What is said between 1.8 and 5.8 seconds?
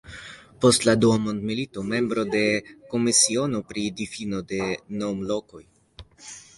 membro de Komisiono pri Difino de Nom-Lokoj.